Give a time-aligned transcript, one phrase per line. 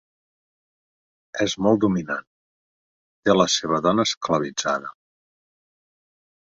[1.45, 2.25] És molt dominant:
[3.29, 4.93] té la seva dona esclavitzada.